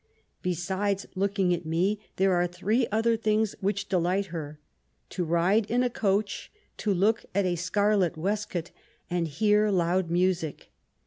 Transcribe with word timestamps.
Besides 0.41 1.05
looking 1.13 1.53
at 1.53 1.63
me, 1.63 1.99
there 2.15 2.33
are 2.33 2.47
three 2.47 2.87
other 2.91 3.15
things 3.15 3.53
which 3.61 3.87
delight 3.87 4.25
her: 4.33 4.59
to 5.11 5.23
ride 5.23 5.69
in 5.69 5.83
a 5.83 5.91
coach, 5.91 6.51
to 6.77 6.91
look 6.91 7.25
at 7.35 7.45
a 7.45 7.55
scarlet 7.55 8.17
waistcoat, 8.17 8.71
and 9.11 9.27
hear 9.27 9.69
loud 9.69 10.09
music. 10.09 10.71